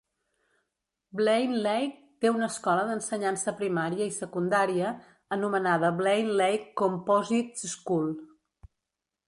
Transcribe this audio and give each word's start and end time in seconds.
Blaine 1.19 1.57
Lake 1.65 2.21
té 2.25 2.31
una 2.37 2.47
escola 2.53 2.85
d'ensenyança 2.87 3.53
primària 3.61 4.07
i 4.11 4.15
secundària 4.17 4.95
anomenada 5.39 5.95
Blaine 6.03 6.35
Lake 6.43 6.69
Composite 6.83 7.71
School. 7.77 8.09